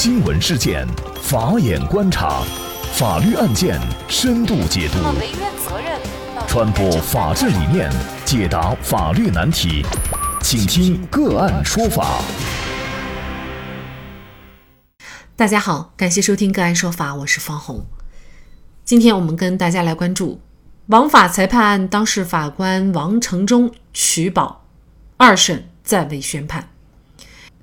[0.00, 0.86] 新闻事件，
[1.20, 2.44] 法眼观察，
[2.92, 4.98] 法律案件深度解读，
[6.46, 7.90] 传播法治理念，
[8.24, 9.84] 解答法律难题，
[10.40, 12.22] 请听个案说法。
[15.34, 17.84] 大家好，感谢收听个案说法，我是方红。
[18.84, 20.40] 今天我们跟大家来关注
[20.86, 24.64] 王法裁判案当事法官王成忠取保，
[25.16, 26.68] 二审暂未宣判。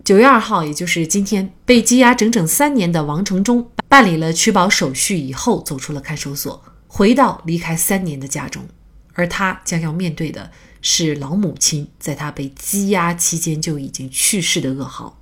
[0.05, 8.67] 九月二号，也就是今天，被羁押整整三年的王成忠办理了取保手续以后，走出了看守所，回到离开三年的家中。
[9.15, 15.19] 而他将要面对的是老母亲在他被羁押期间就已经去世的噩耗。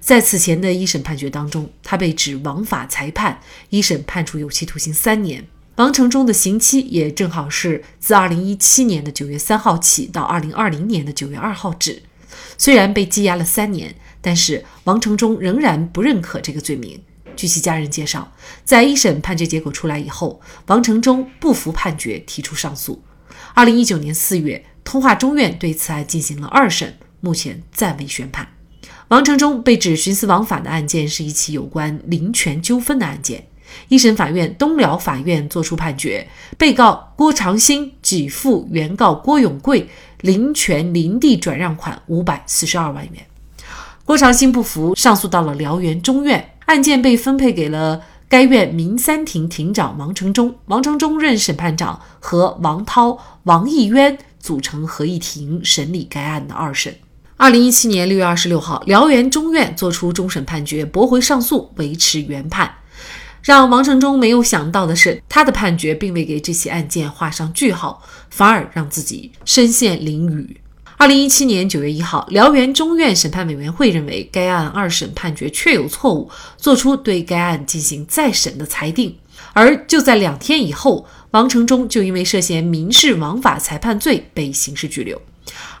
[0.00, 5.46] 在此前的一审判决当中，他被指枉法裁判，一审判处有期徒刑三年。
[5.74, 12.02] 王成忠的刑期也正好是自二零一七年的九月三号起到二零二零年的九月二号止。
[12.58, 13.94] 虽然被羁押了三年。
[14.26, 17.00] 但是王成忠仍然不认可这个罪名。
[17.36, 18.32] 据其家人介绍，
[18.64, 23.00] 在一审判决结果出来以后，王成忠不服判决，提出上诉。
[23.54, 28.48] 二零一九年四月，通化中院对此案进行了二审，目前暂未宣判。
[29.06, 33.46] 王成忠被指徇私枉法的案件是一起有关林权纠纷的案件。
[33.86, 36.26] 一审法院东辽法院作出判决，
[36.58, 39.88] 被告郭长兴给付原告郭永贵
[40.22, 43.24] 林权林地转让款五百四十二万元。
[44.06, 56.96] 郭长兴不服，上诉到了辽源中院，案件被分配给了该院民三庭庭长王成忠，王成忠任审判长，和王涛、王义渊组成合议庭审理该案的二审。
[57.36, 62.72] 二零一七年六月二十六号，辽源中院作出终审判决，驳回上诉，维持原判。
[63.42, 70.56] 让王成忠没有想到的是，他的判决并未给这起案件画上句号，反而让自己身陷囹圄。
[70.98, 79.14] 二零一七年九月一号，辽源中院审判委员会认为该案二审判决确有错误，作出对该案进行再审的裁定。
[79.52, 85.20] 而就在两天以后，王成忠就因为涉嫌民事枉法裁判罪被刑事拘留。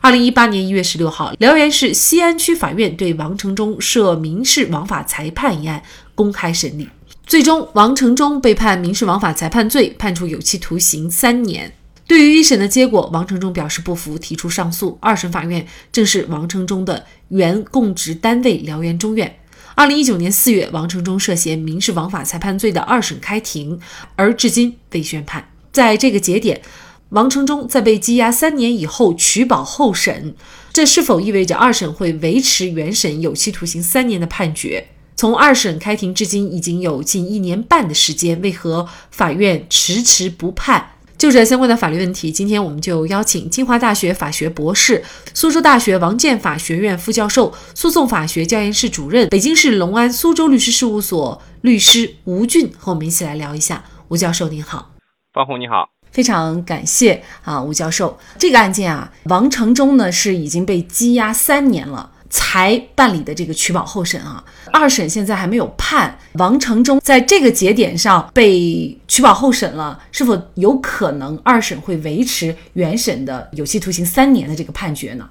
[0.02, 5.82] 二零一八年一月十六号，辽源市西安区法院对王成忠涉民事枉法裁判一案
[6.14, 6.86] 公开审理，
[7.26, 11.72] 最终王成忠被判民事枉法裁判罪，判处有期徒刑三年。
[12.06, 14.96] 对于一审的结果，王成忠表示不服，提出上诉。
[15.00, 19.38] 二审法院正是王成忠的原供职单位辽源中院。
[19.74, 23.80] 二零一九年四月，王成忠涉嫌民事枉法裁判罪的二审开庭，
[24.14, 25.50] 而至今未宣判。
[25.72, 26.62] 在这个节点，
[27.08, 30.34] 王成忠在被羁押三年以后取保候审，
[30.72, 34.86] 这是否意味着二审会维持原审有期徒刑三年的判决？
[35.16, 40.90] 从二审开庭至今已经有近一年半的时间，为何法院迟迟不判？
[41.18, 53.82] 就这相关的法律问题，今天我们就邀请清华大学法学博士、苏州大学王建法学院副教授、诉讼法学教研室主任、北京市隆安苏州律师事务所律师吴俊和我们一起来聊一下。
[54.08, 54.90] 吴教授您好，
[55.32, 58.18] 方红你好，非常感谢啊，吴教授。
[58.38, 62.10] 这个案件啊，王成忠呢是已经被羁押三年了。
[62.28, 75.30] 才办理的这个取保候审啊，二审现在还没有判，王成忠在这个节点上被取保候审了，是否有可能二审会维持原审的有期徒刑三年的这个判决呢？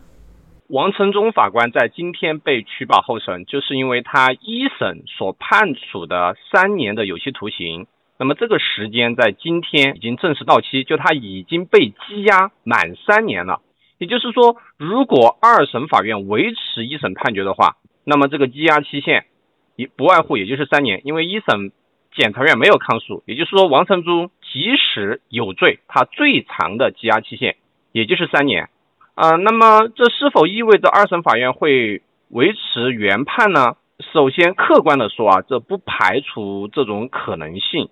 [0.68, 7.86] 王成忠法官在今天被取保候审，就是因为他一审所判处的三年的有期徒刑，
[8.18, 13.62] 那么这个时间在今天已经正式到期，就他已经被羁押满三年了。
[13.98, 19.26] 也就是说，如果二审法院维持一审判决的话，那么这个羁押期限
[19.76, 21.02] 也不外乎也就是三年。
[21.06, 21.72] 因为一审
[22.14, 27.56] 检察院没有抗诉，也就是说，王成忠即使有罪，他最长的羁押期限
[27.94, 28.70] 也就是三年。
[29.14, 33.78] 啊，那么这是否意味着二审法院会维持原判呢？
[34.14, 37.90] 首先，客观的说啊，这不排除这种可能性，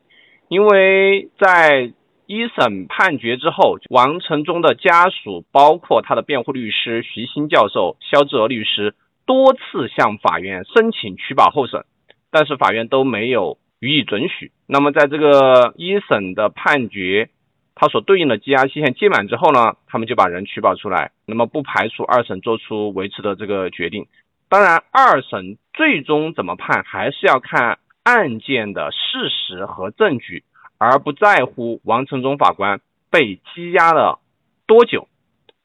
[0.50, 1.94] 因为在。
[2.26, 8.96] 一审判决之后，王成忠的家属，包括他的辩护律师徐新教授、肖志娥律师，
[9.26, 11.86] 多次向法院申请取保候审，
[12.32, 14.52] 但是法院都没有予以准许。
[14.68, 17.30] 那么，在这个一审的判决，
[17.76, 21.12] 他所对应的羁押期限届满之后呢，他们就把人取保出来。
[21.26, 24.08] 那么，不排除二审做出维持的这个决定。
[24.50, 30.44] 当然，二审最终怎么判，还是要看案件的事实和证据。
[30.84, 34.20] 而不在乎王成忠法官被羁押了
[34.68, 35.08] 多久。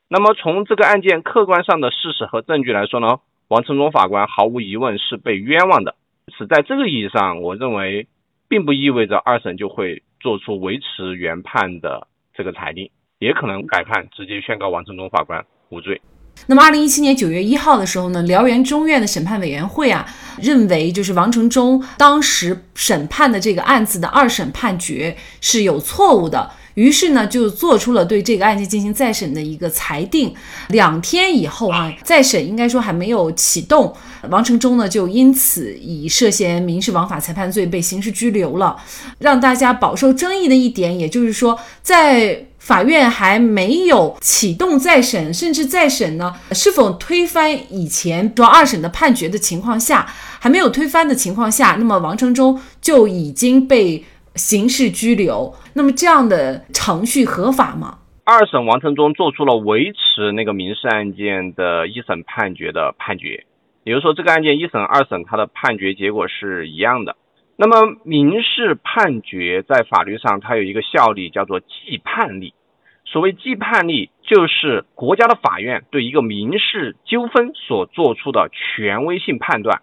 [0.08, 5.96] 那么从这个案件客观上的事实和证据来说呢，王成忠法官毫无疑问是被冤枉的。
[6.36, 8.06] 是在这个意义上，我认为
[8.48, 16.00] 并不意味着二审就会做出维持原判的这个裁定，也可能改判，直接宣告王成忠法官无罪。
[16.46, 20.06] 那么，二零一七年九月一号的时候呢，辽源中院的审判委员会啊，
[20.40, 26.50] 认为就是王成忠当时审判的这个案子的二审判决是有错误的。
[26.74, 30.32] 于是呢，就做出了对这个案件进行再审的一个裁定。
[30.68, 33.92] 两天以后啊，再审应该说还没有启动，
[34.30, 38.76] 王成忠呢就因此以涉嫌民事枉法裁判罪被刑事拘留了。
[39.18, 50.04] 让大家饱受争议的一点，也就是说，在法院还没有启动再审，甚至再审呢是否推翻以前说二审的判决的情况下，
[50.38, 54.04] 还没有推翻的情况下，那么王成忠就已经被。
[54.34, 57.98] 刑事拘留，那么这样的程序合法吗？
[58.22, 63.46] 二审王成忠做出了维持那个民事案件的一审判决的判决，
[63.82, 67.16] 也就是说，这个案件一审、二审它的判决结果是一样的。
[67.56, 72.54] 那么民事判决在法律上它有一个效力，叫做既判力。
[73.12, 79.82] 所谓既判力，就是国家的法院对一个民事纠纷所做出的权威性判断，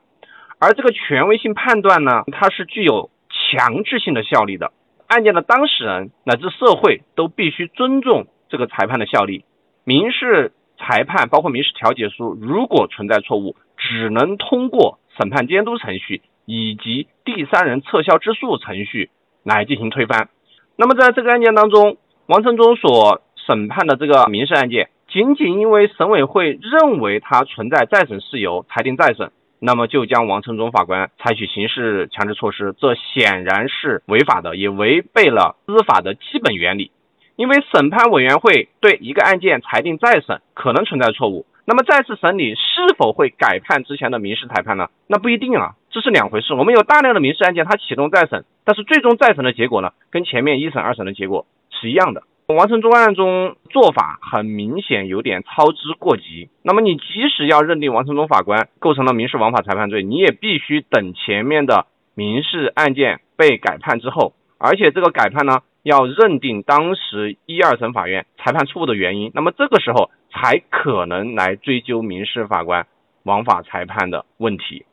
[0.59, 3.09] 而这个权威性判断呢，它是具有。
[3.51, 4.71] 强制性的效力的
[5.07, 9.43] 案件的当事人乃至社会都必须尊重这个裁判的效力。
[9.83, 19.09] 民事裁判包括民事调解书，如果存在错误，只能通过审判监督程序以及第三人撤销之诉程序
[19.43, 20.29] 来进行推翻。
[20.77, 29.31] 那么在这个案件当中，王成忠所审判的这个民事案件，仅仅因为审委会认为他存在再审事由，裁定再审。
[29.59, 36.91] 那么就将王成忠法官采取刑事强制措施，这显然是违法的，也违背了司法的基本原理。
[37.35, 44.87] 因为审判委员会对一个案件裁定再审，可能存在错误，那么再次审理是否会改判之前的民事裁判呢？
[45.05, 46.55] 那不一定啊，这是两回事。
[46.55, 51.45] 我们有大量的民事案件，它启动再审，但是最终再审的结果呢，跟前面一审、二审的结果
[51.79, 52.23] 是一样的。
[52.47, 56.49] 王成忠案中做法很明显有点操之过急。
[56.61, 72.85] 那么你即使要认定王成忠法官构成了民事枉法裁判罪，你也必须等前面的民事案件被改判之后，而且这个改判呢要认定当时一二审法院裁判错误的原因，那么这个时候才可能来追究民事法官
[73.23, 74.85] 枉法裁判的问题。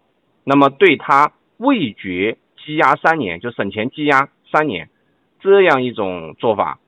[0.44, 4.88] 那么对他未决羁押三年，就审前羁押三年
[5.42, 6.78] 这样一种做法。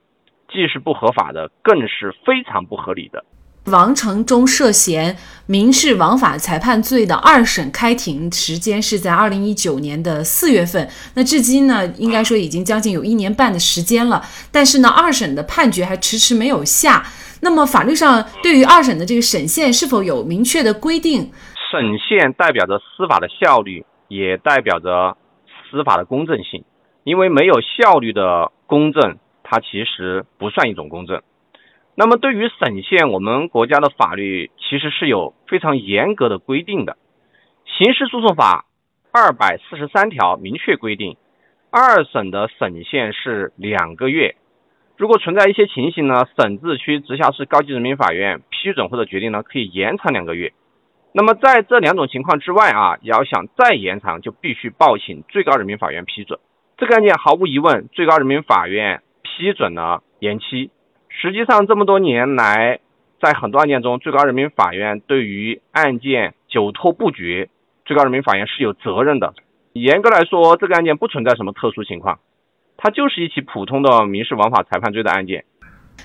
[0.47, 3.25] 既是不合法的，更是非常不合理的。
[3.65, 5.17] 王成忠涉嫌
[5.47, 14.21] 民事枉法裁判罪的二审开庭时间是在二零一九年的四月份，那至今呢，应该说已经将近有一年半的时间了。
[14.51, 17.03] 但是呢，二审的判决还迟迟没有下。
[17.41, 21.31] 那么法律上对于二审的这个审限是否有明确的规定？
[21.71, 25.17] 审限代表着司法的效率，也代表着
[25.69, 26.63] 司法的公正性。
[27.05, 29.19] 因为没有效率的公正。
[29.47, 31.21] 它其实不算一种公正。
[31.93, 36.97] 那么，对于审限，我们国家的法律其实是有非常严格的规定的。
[37.77, 38.65] 刑事诉讼法
[39.11, 41.15] 二百四十三条明确规定，
[41.69, 44.35] 二审的审限是两个月。
[44.97, 50.53] 如果存在一些情形呢，省、自、区、直辖市高级人民法院批准或者决定呢，可以延长两个月。
[51.13, 56.39] 那么，在这两种情况之外啊，要想再延长，就必须报请最高人民法院批准。
[56.77, 59.01] 这个案件毫无疑问，最高人民法院。
[59.37, 60.69] 批准了延期。
[61.09, 62.79] 实际上，这么多年来，
[63.19, 67.49] 在很多案件中，最高人民法院对于案件久拖不决，
[67.83, 69.33] 最高人民法院是有责任的。
[69.73, 72.19] 严格来说，这个案件不存在什么特殊情况，
[72.77, 75.43] 它就是一起普通的民事枉法裁判罪的案件。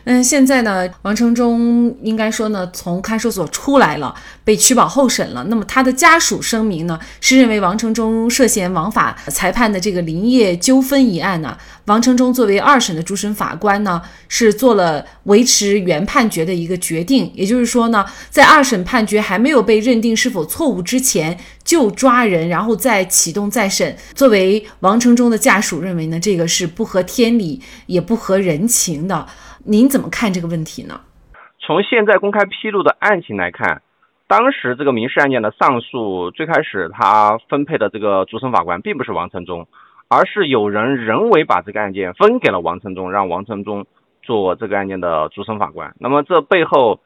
[0.04, 5.44] 嗯，现在呢，王成忠应该说呢，从看守所出来了，被取保候审了。
[5.44, 17.30] 那么他的家属声明呢，是认为王成忠涉嫌枉法裁判的这个林业纠纷一案呢，王成忠作为二审的主审法官呢，是做了维持原判决的一个决定。
[17.35, 23.94] 也就是说呢，在二审判决还没有被认定是否错误之前，就抓人，然后再启动再审。
[24.14, 29.26] 作为王成忠的家属认为呢，这个是不合天理，也不合人情的。
[29.64, 31.00] 您怎么看这个问题呢？
[31.59, 33.83] 从现在公开披露的案情来看，
[34.26, 39.69] 当时这个民事案件的上诉最开始他分配的这个主审法官并不是王成忠，
[40.09, 43.87] 而是有人人为把这个案件分给了王成忠，让王成忠
[44.23, 45.95] 做这个案件的主审法官。
[45.99, 47.00] 那么这背后，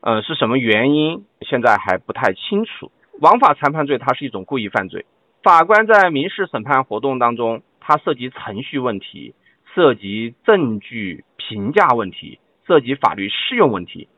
[0.00, 1.24] 嗯，是什么原因？
[1.40, 2.92] 现在还不太清楚。
[3.20, 5.04] 枉法裁判罪它是一种故意犯罪，
[5.42, 9.34] 法官在民事审判活动当中，它涉及程序问题。
[9.74, 14.08] 涉及证据评价问题，涉及法律适用问题，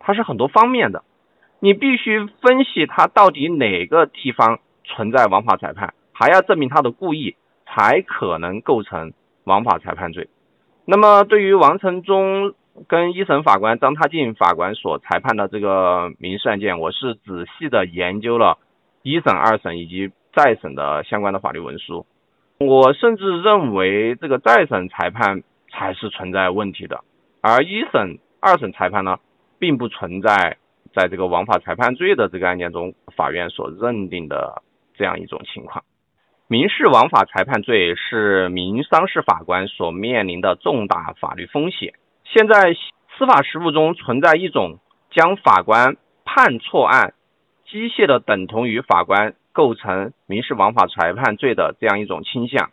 [0.00, 1.04] 它是很多方面的。
[1.60, 9.12] 你必须分析它到底哪个地方存在枉法裁判，还要证明他的故意，才可能构成
[9.44, 10.28] 枉法裁判罪。
[10.84, 12.52] 那么，对于王成忠
[12.88, 18.58] 跟一审法官张他进法官所裁判的这个民事案件，我是仔细的研究了
[19.02, 22.04] 一审、二审以及再审的相关的法律文书。
[22.58, 25.42] 我甚至认为这个再审裁判
[25.76, 27.02] 才是存在问题的，
[27.40, 29.18] 而一审、二审裁判呢，
[29.58, 30.56] 并不存在
[30.94, 34.62] 在这个枉法裁判罪的这个案件中，法院所认定的
[34.94, 35.84] 这样一种情况。
[36.46, 41.94] 民事枉法裁判罪是民商事法官所面临的重大法律风险。
[42.24, 42.74] 现在
[43.18, 44.78] 司法实务中存在一种
[45.10, 47.14] 将法官判错案
[47.66, 52.70] 机械的等同于法官构成民事枉法裁判罪的这样一种倾向，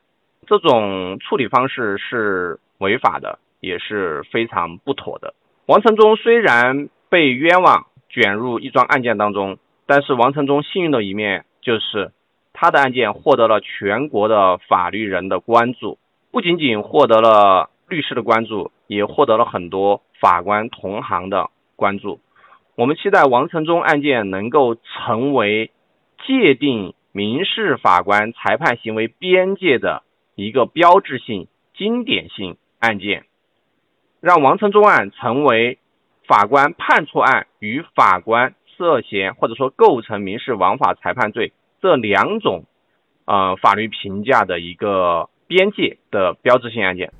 [0.48, 5.34] 这种处理方式是违法的，也是非常不妥的。
[5.68, 12.12] 王成忠虽然被冤枉卷入一桩案件当中，但是王成忠幸运的一面就是。
[12.54, 15.98] 他的案件获得了全国的法律人的关注，
[16.32, 22.20] 不仅仅获得了律师的关注，也获得了很多法官同行的关注。
[22.76, 25.72] 我们期待王成忠案件能够成为
[26.28, 30.04] 界定民事法官裁判行为边界的
[30.36, 33.24] 一个标志性、经典性案件，
[34.20, 35.78] 让王成忠案成为
[36.28, 41.54] 法官判错案与法官涉嫌或者说构成民事枉法裁判罪。
[41.82, 42.66] 这两种，
[43.26, 47.12] 呃，法律评价的一个边界的标志性案件，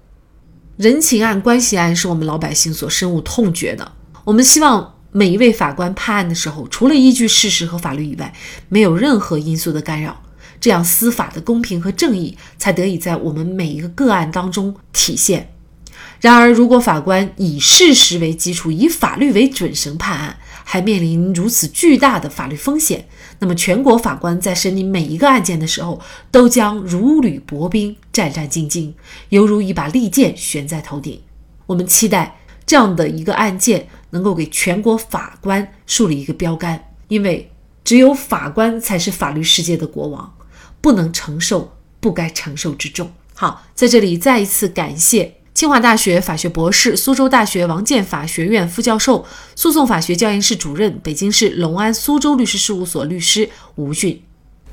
[0.78, 3.92] 人情案、关系案是我们老百姓所深恶痛绝的。
[4.26, 8.34] 我们希望每一位法官判案的时候，除了依据事实和法律以外，
[8.70, 10.22] 没有任何因素的干扰，
[10.62, 15.54] 这样司法的公平和正义才得以在我们每一个个案当中体现。
[16.22, 23.08] 然而，如果法官以事实为基础，以法律为准绳判案，还面临如此巨大的法律风险，
[23.40, 26.00] 那么全国法官在审理每一个案件的时候，
[26.30, 28.94] 都将如履薄冰、战战兢兢，
[29.30, 31.20] 犹如一把利剑悬在头顶。
[31.66, 37.52] 我们期待这样的一个案件能够给全国法官树立一个标杆，因为
[37.84, 40.32] 只有法官才是法律世界的国王，
[40.82, 43.10] 不能承受不该承受之重。
[43.34, 45.36] 好，在这里再一次感谢。
[45.54, 54.24] 清华大学法学博士、苏州大学王建法学院副教授、诉讼法学教研室主任、北京市隆安苏州律师事务所律师吴俊。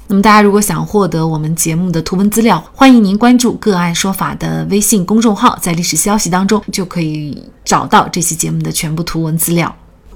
[0.07, 9.77] 那么，大家如果想获得我们节目的图文资料，欢迎您关注“个案说法”的微信公众号，在历史消息当中就可以找到这期节目的全部图文资料。